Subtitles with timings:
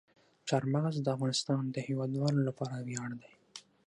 [0.47, 3.31] چار مغز د افغانستان د هیوادوالو لپاره ویاړ دی.